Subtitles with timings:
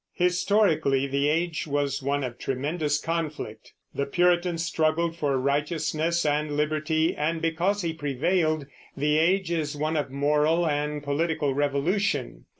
[0.15, 3.71] Historically the age was one of tremendous conflict.
[3.93, 8.65] The Puritan struggled for righteousness and liberty, and because he prevailed,
[8.97, 12.45] the age is one of moral and political revolution.